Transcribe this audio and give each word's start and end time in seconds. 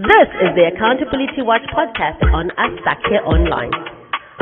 This 0.00 0.32
is 0.40 0.56
the 0.56 0.64
Accountability 0.72 1.44
Watch 1.44 1.60
podcast 1.76 2.24
on 2.32 2.48
Asake 2.56 3.20
Online. 3.20 3.68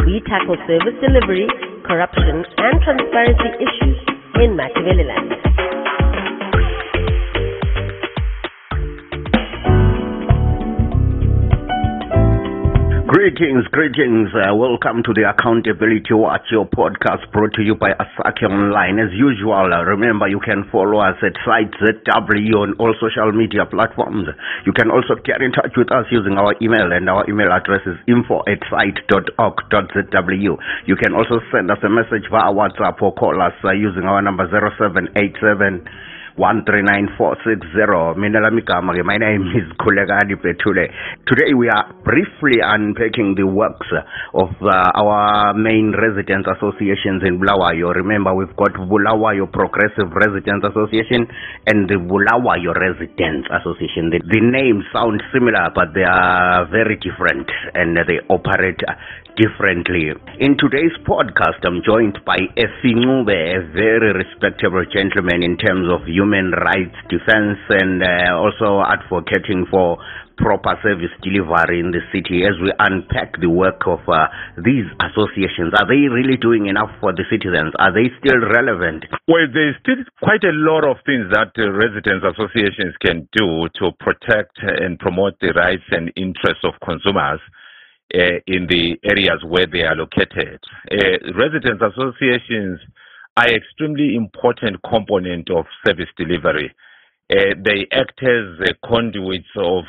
We 0.06 0.22
tackle 0.22 0.54
service 0.70 0.94
delivery, 1.02 1.50
corruption, 1.82 2.46
and 2.62 2.78
transparency 2.78 3.66
issues 3.66 3.98
in 4.38 4.54
Matabeleland. 4.54 5.47
Greetings, 13.28 13.68
greetings. 13.76 14.32
Uh, 14.32 14.56
welcome 14.56 15.04
to 15.04 15.12
the 15.12 15.28
Accountability 15.28 16.16
Watch, 16.16 16.48
your 16.48 16.64
podcast 16.64 17.28
brought 17.28 17.52
to 17.60 17.62
you 17.62 17.76
by 17.76 17.92
Asake 17.92 18.48
Online. 18.48 18.96
As 18.96 19.12
usual, 19.12 19.68
uh, 19.68 19.84
remember 19.84 20.32
you 20.32 20.40
can 20.40 20.64
follow 20.72 20.96
us 21.04 21.20
at 21.20 21.36
CITE 21.44 21.76
ZW 22.08 22.56
on 22.56 22.72
all 22.80 22.96
social 22.96 23.28
media 23.36 23.68
platforms. 23.68 24.32
You 24.64 24.72
can 24.72 24.88
also 24.88 25.20
get 25.28 25.44
in 25.44 25.52
touch 25.52 25.76
with 25.76 25.92
us 25.92 26.08
using 26.08 26.40
our 26.40 26.56
email, 26.64 26.88
and 26.88 27.04
our 27.04 27.28
email 27.28 27.52
address 27.52 27.84
is 27.84 28.00
info 28.08 28.40
at 28.48 28.64
cite.org.zw. 28.72 30.50
You 30.88 30.96
can 30.96 31.12
also 31.12 31.44
send 31.52 31.68
us 31.68 31.84
a 31.84 31.92
message 31.92 32.24
via 32.32 32.48
WhatsApp 32.48 32.96
or 33.04 33.12
call 33.12 33.36
us 33.44 33.52
uh, 33.60 33.76
using 33.76 34.08
our 34.08 34.24
number 34.24 34.48
0787 34.48 35.84
139460. 36.38 38.14
Mina 38.16 38.38
My 39.02 39.16
name 39.18 39.42
is 39.58 39.66
Khulekani 39.82 40.38
Petule. 40.38 40.86
Today 41.26 41.52
we 41.52 41.68
are 41.68 41.92
briefly 42.06 42.62
unpacking 42.62 43.34
the 43.34 43.42
works 43.44 43.88
of 44.34 44.50
uh, 44.62 44.70
our 44.94 45.52
main 45.54 45.92
residents 45.98 46.46
associations 46.46 47.26
in 47.26 47.42
Bulawayo. 47.42 47.90
Remember, 47.92 48.34
we've 48.34 48.54
got 48.54 48.70
Bulawayo 48.78 49.50
Progressive 49.50 50.14
Residents 50.14 50.62
Association 50.64 51.26
and 51.66 51.90
the 51.90 51.98
Bulawayo 51.98 52.70
Residents 52.70 53.50
Association. 53.50 54.14
The, 54.14 54.22
the 54.22 54.38
names 54.38 54.86
sound 54.94 55.18
similar, 55.34 55.74
but 55.74 55.90
they 55.92 56.06
are 56.06 56.70
very 56.70 57.02
different 57.02 57.50
and 57.74 57.98
they 58.06 58.22
operate 58.30 58.78
differently. 59.38 60.10
In 60.42 60.58
today's 60.58 60.92
podcast, 61.06 61.62
I'm 61.62 61.80
joined 61.86 62.18
by 62.26 62.42
Ncube, 62.58 63.30
a 63.30 63.62
very 63.70 64.10
respectable 64.12 64.82
gentleman 64.90 65.46
in 65.46 65.56
terms 65.56 65.86
of 65.86 66.02
human 66.10 66.50
rights 66.50 66.98
defense 67.06 67.62
and 67.70 68.02
uh, 68.02 68.34
also 68.34 68.82
advocating 68.82 69.64
for 69.70 70.02
proper 70.36 70.74
service 70.82 71.14
delivery 71.22 71.78
in 71.78 71.90
the 71.90 72.02
city 72.14 72.46
as 72.46 72.54
we 72.62 72.70
unpack 72.78 73.38
the 73.38 73.50
work 73.50 73.82
of 73.86 74.02
uh, 74.06 74.26
these 74.58 74.86
associations. 75.02 75.74
Are 75.78 75.86
they 75.86 76.06
really 76.10 76.38
doing 76.38 76.66
enough 76.66 76.90
for 76.98 77.14
the 77.14 77.26
citizens? 77.30 77.74
Are 77.78 77.94
they 77.94 78.10
still 78.18 78.38
relevant? 78.42 79.06
Well, 79.26 79.46
there's 79.50 79.78
still 79.82 80.02
quite 80.18 80.42
a 80.42 80.54
lot 80.54 80.82
of 80.82 80.98
things 81.06 81.30
that 81.30 81.54
uh, 81.58 81.70
residents 81.74 82.26
associations 82.26 82.94
can 83.02 83.30
do 83.34 83.70
to 83.82 83.94
protect 84.02 84.58
and 84.62 84.98
promote 84.98 85.38
the 85.38 85.54
rights 85.54 85.86
and 85.90 86.10
interests 86.18 86.66
of 86.66 86.74
consumers 86.82 87.38
uh, 88.14 88.40
in 88.46 88.66
the 88.68 88.96
areas 89.04 89.42
where 89.46 89.66
they 89.66 89.82
are 89.82 89.94
located. 89.94 90.60
Uh, 90.90 91.32
residents 91.34 91.82
associations 91.82 92.80
are 93.36 93.48
extremely 93.48 94.16
important 94.16 94.76
component 94.88 95.50
of 95.50 95.66
service 95.86 96.08
delivery. 96.16 96.74
Uh, 97.30 97.54
they 97.62 97.86
act 97.92 98.22
as 98.22 98.68
conduits 98.84 99.48
of 99.56 99.84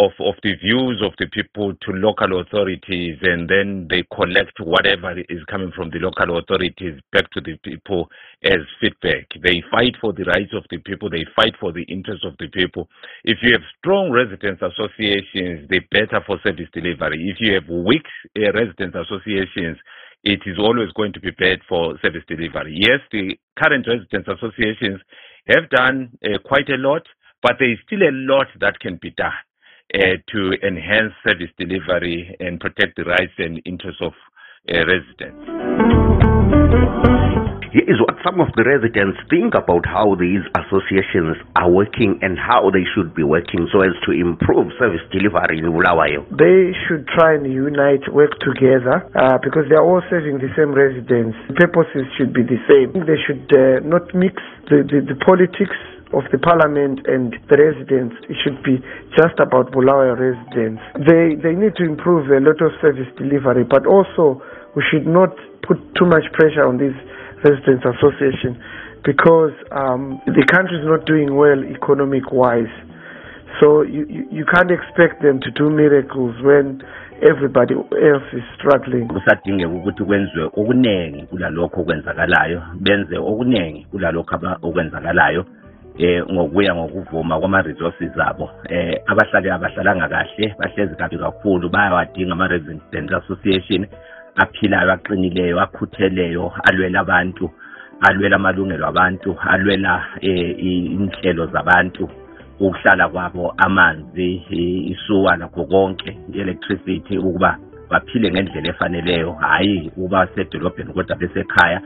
of, 0.00 0.12
of 0.18 0.34
the 0.42 0.54
views 0.56 1.02
of 1.04 1.12
the 1.18 1.26
people 1.28 1.74
to 1.84 1.92
local 1.92 2.40
authorities 2.40 3.18
and 3.20 3.48
then 3.50 3.86
they 3.90 4.02
collect 4.16 4.56
whatever 4.58 5.12
is 5.28 5.44
coming 5.50 5.70
from 5.76 5.90
the 5.90 5.98
local 5.98 6.38
authorities 6.38 6.96
back 7.12 7.30
to 7.32 7.40
the 7.40 7.56
people 7.62 8.08
as 8.42 8.64
feedback. 8.80 9.28
They 9.44 9.62
fight 9.70 10.00
for 10.00 10.14
the 10.14 10.24
rights 10.24 10.56
of 10.56 10.64
the 10.70 10.78
people, 10.78 11.10
they 11.10 11.26
fight 11.36 11.52
for 11.60 11.72
the 11.72 11.82
interests 11.82 12.24
of 12.24 12.32
the 12.38 12.48
people. 12.48 12.88
If 13.24 13.38
you 13.42 13.52
have 13.52 13.60
strong 13.78 14.10
residents 14.10 14.62
associations, 14.64 15.68
they're 15.68 15.84
better 15.92 16.24
for 16.26 16.40
service 16.42 16.72
delivery. 16.72 17.28
If 17.28 17.36
you 17.38 17.52
have 17.60 17.68
weak 17.68 18.08
uh, 18.40 18.56
residents 18.56 18.96
associations, 18.96 19.76
it 20.24 20.40
is 20.46 20.56
always 20.58 20.88
going 20.96 21.12
to 21.12 21.20
be 21.20 21.30
bad 21.32 21.60
for 21.68 22.00
service 22.00 22.24
delivery. 22.26 22.72
Yes, 22.72 23.00
the 23.12 23.36
current 23.60 23.84
residents 23.86 24.28
associations 24.32 25.00
have 25.46 25.68
done 25.68 26.16
uh, 26.24 26.38
quite 26.42 26.70
a 26.70 26.80
lot, 26.80 27.04
but 27.42 27.56
there 27.58 27.72
is 27.72 27.78
still 27.84 28.00
a 28.00 28.12
lot 28.12 28.46
that 28.60 28.80
can 28.80 28.98
be 29.00 29.10
done 29.10 29.36
to 29.92 30.52
enhance 30.66 31.12
service 31.26 31.50
delivery 31.58 32.36
and 32.40 32.60
protect 32.60 32.96
the 32.96 33.04
rights 33.04 33.32
and 33.38 33.60
interests 33.64 34.00
of 34.00 34.12
uh, 34.68 34.86
residents. 34.86 35.70
Here 37.70 37.86
is 37.86 38.02
what 38.02 38.18
some 38.26 38.42
of 38.42 38.50
the 38.58 38.66
residents 38.66 39.14
think 39.30 39.54
about 39.54 39.86
how 39.86 40.18
these 40.18 40.42
associations 40.58 41.38
are 41.54 41.70
working 41.70 42.18
and 42.18 42.34
how 42.34 42.66
they 42.74 42.82
should 42.82 43.14
be 43.14 43.22
working 43.22 43.70
so 43.70 43.86
as 43.86 43.94
to 44.06 44.10
improve 44.10 44.74
service 44.74 45.06
delivery 45.14 45.62
in 45.62 45.70
Bulawayo. 45.70 46.26
They 46.34 46.74
should 46.86 47.06
try 47.14 47.38
and 47.38 47.46
unite, 47.46 48.10
work 48.10 48.34
together 48.42 49.06
uh, 49.14 49.38
because 49.38 49.70
they 49.70 49.78
are 49.78 49.86
all 49.86 50.02
serving 50.10 50.42
the 50.42 50.50
same 50.58 50.74
residents. 50.74 51.38
The 51.46 51.62
purposes 51.62 52.10
should 52.18 52.34
be 52.34 52.42
the 52.42 52.58
same. 52.66 52.90
They 53.06 53.18
should 53.22 53.46
uh, 53.54 53.86
not 53.86 54.10
mix 54.18 54.42
the, 54.66 54.82
the, 54.82 55.14
the 55.14 55.18
politics 55.22 55.78
of 56.12 56.24
the 56.32 56.38
parliament 56.38 57.06
and 57.06 57.34
the 57.48 57.56
residents. 57.56 58.16
It 58.28 58.36
should 58.42 58.62
be 58.62 58.82
just 59.14 59.38
about 59.38 59.70
Bulawayo 59.70 60.18
residents. 60.18 60.82
They 61.06 61.38
they 61.38 61.54
need 61.54 61.76
to 61.78 61.84
improve 61.86 62.30
a 62.30 62.42
lot 62.42 62.58
of 62.58 62.74
service 62.82 63.08
delivery, 63.16 63.64
but 63.64 63.86
also 63.86 64.42
we 64.74 64.82
should 64.90 65.06
not 65.06 65.30
put 65.62 65.78
too 65.94 66.06
much 66.06 66.26
pressure 66.34 66.66
on 66.66 66.78
these 66.78 66.96
residents 67.44 67.86
association 67.86 68.58
because 69.04 69.54
um, 69.72 70.20
the 70.26 70.44
country 70.50 70.76
is 70.78 70.86
not 70.86 71.06
doing 71.06 71.34
well 71.34 71.62
economic 71.64 72.30
wise. 72.32 72.70
So 73.58 73.82
you, 73.82 74.06
you, 74.08 74.26
you 74.30 74.44
can't 74.46 74.70
expect 74.70 75.22
them 75.22 75.40
to 75.40 75.50
do 75.50 75.70
miracles 75.70 76.34
when 76.42 76.82
everybody 77.22 77.74
else 77.74 78.28
is 78.32 78.42
struggling 78.56 79.08
kusadingeka 79.08 79.68
ukuthi 79.68 80.04
kulalokho 81.30 81.80
okwenzakalayo 81.80 82.62
benze 82.80 83.18
kulalokho 83.90 84.56
okwenzakalayo 84.62 85.44
eh 85.98 86.22
ngokuya 86.32 86.74
ngokuvuma 86.74 87.40
kwama-resources 87.40 88.18
abo. 88.18 88.50
Eh 88.68 89.02
abahlali 89.06 89.50
abahlalanga 89.50 90.08
kahle 90.08 90.54
bahlezi 90.58 90.94
kabi 90.96 91.18
kakhulu 91.18 91.68
bayawadinga 91.68 92.32
ama-resident 92.32 93.12
association 93.12 93.86
aphilayo 94.36 94.92
aqinileyo 94.92 95.60
akhutheleyo 95.60 96.52
alwela 96.64 97.00
abantu 97.00 97.50
alwela 98.00 98.36
amalungelo 98.36 98.86
abantu 98.86 99.36
alwela 99.40 100.04
eh 100.20 100.56
inhlelo 100.58 101.46
zabantu 101.46 102.08
ukuhlala 102.60 103.08
kwabo 103.08 103.54
amanzi 103.56 104.42
isuka 104.92 105.36
lakho 105.36 105.64
konke 105.64 106.18
i-electricity 106.32 107.18
ukuba 107.18 107.58
baphile 107.90 108.30
ngendlela 108.30 108.68
efaneleyo. 108.68 109.32
Hhayi 109.32 109.90
ukuba 109.96 110.28
sedolobheni 110.34 110.92
kodwa 110.92 111.16
besekhaya. 111.16 111.80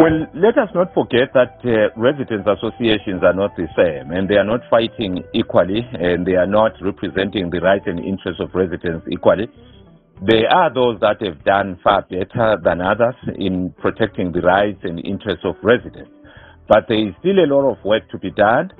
Well, 0.00 0.26
let 0.34 0.58
us 0.58 0.70
not 0.74 0.92
forget 0.92 1.30
that 1.34 1.60
uh, 1.62 1.94
residents 1.96 2.48
associations 2.48 3.22
are 3.22 3.32
not 3.32 3.54
the 3.56 3.68
same 3.78 4.10
and 4.10 4.28
they 4.28 4.34
are 4.34 4.44
not 4.44 4.60
fighting 4.68 5.22
equally 5.32 5.86
and 5.92 6.26
they 6.26 6.34
are 6.34 6.48
not 6.48 6.72
representing 6.82 7.50
the 7.50 7.60
rights 7.60 7.84
and 7.86 8.00
interests 8.00 8.40
of 8.40 8.50
residents 8.54 9.06
equally. 9.10 9.46
There 10.26 10.50
are 10.50 10.72
those 10.74 10.98
that 11.00 11.22
have 11.22 11.44
done 11.44 11.78
far 11.84 12.02
better 12.02 12.58
than 12.62 12.80
others 12.80 13.14
in 13.38 13.72
protecting 13.78 14.32
the 14.32 14.40
rights 14.40 14.80
and 14.82 14.98
interests 15.04 15.44
of 15.44 15.54
residents. 15.62 16.10
But 16.68 16.86
there 16.88 16.98
is 16.98 17.14
still 17.20 17.38
a 17.38 17.46
lot 17.46 17.70
of 17.70 17.78
work 17.84 18.10
to 18.10 18.18
be 18.18 18.32
done 18.32 18.72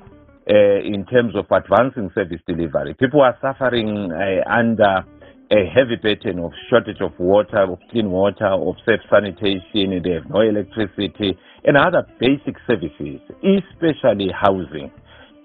uh, 0.51 0.81
in 0.83 1.07
terms 1.07 1.37
of 1.37 1.47
advancing 1.51 2.11
service 2.15 2.41
delivery. 2.47 2.95
People 2.95 3.21
are 3.21 3.39
suffering 3.41 4.11
uh, 4.11 4.51
under 4.51 5.05
a 5.51 5.67
heavy 5.67 5.97
burden 5.97 6.39
of 6.39 6.53
shortage 6.71 7.01
of 7.01 7.13
water, 7.19 7.63
of 7.63 7.79
clean 7.91 8.11
water, 8.11 8.47
of 8.47 8.75
safe 8.87 9.01
sanitation, 9.11 10.03
they 10.03 10.13
have 10.13 10.29
no 10.29 10.41
electricity, 10.41 11.37
and 11.65 11.77
other 11.77 12.07
basic 12.19 12.57
services, 12.67 13.21
especially 13.43 14.31
housing. 14.33 14.91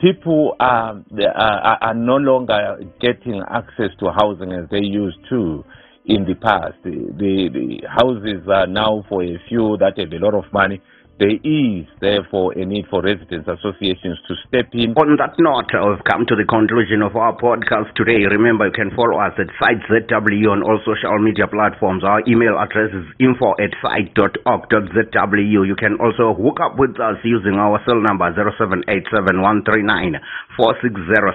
People 0.02 0.56
are, 0.60 1.04
are, 1.36 1.78
are 1.82 1.94
no 1.94 2.16
longer 2.16 2.80
getting 3.02 3.42
access 3.50 3.90
to 4.00 4.10
housing 4.18 4.54
as 4.54 4.70
they 4.72 4.80
used 4.80 5.18
to 5.30 5.64
in 6.06 6.26
the 6.26 6.36
past. 6.36 6.76
The, 6.84 6.92
the, 7.18 7.50
the 7.54 7.88
houses 7.88 8.48
are 8.48 8.68
now 8.68 9.04
for 9.10 9.24
a 9.24 9.38
few 9.50 9.78
that 9.80 9.98
have 9.98 10.12
a 10.14 10.24
lot 10.26 10.34
of 10.34 10.52
money 10.54 10.82
there 11.20 11.36
is, 11.44 11.84
therefore, 12.00 12.56
a 12.56 12.64
need 12.64 12.88
for 12.88 13.04
residents 13.04 13.44
associations 13.44 14.18
to 14.24 14.34
step 14.48 14.72
in. 14.72 14.96
On 14.96 15.20
that 15.20 15.36
note, 15.36 15.68
we've 15.76 16.08
come 16.08 16.24
to 16.26 16.36
the 16.40 16.48
conclusion 16.48 17.04
of 17.04 17.20
our 17.20 17.36
podcast 17.36 17.92
today. 18.00 18.24
Remember, 18.24 18.72
you 18.72 18.76
can 18.76 18.96
follow 18.96 19.20
us 19.20 19.36
at 19.36 19.52
CITE 19.60 19.84
ZW 20.08 20.48
on 20.48 20.64
all 20.64 20.80
social 20.88 21.20
media 21.20 21.44
platforms. 21.52 22.08
Our 22.08 22.24
email 22.24 22.56
address 22.56 22.96
is 22.96 23.04
info 23.20 23.52
at 23.60 23.76
cite.org.zw. 23.84 25.68
You 25.68 25.76
can 25.76 26.00
also 26.00 26.32
hook 26.40 26.64
up 26.64 26.80
with 26.80 26.96
us 27.04 27.20
using 27.28 27.60
our 27.60 27.84
cell 27.84 28.00
number 28.00 28.32
0787 28.32 29.44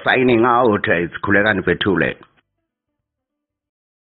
Signing 0.04 0.44
out, 0.48 0.81
it's 0.88 1.14
Khulekani 1.20 1.60
Petule. 1.60 2.16